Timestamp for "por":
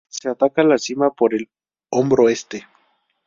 1.11-1.35